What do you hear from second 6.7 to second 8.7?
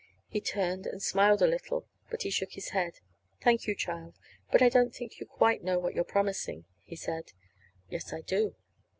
he said. "Yes, I do."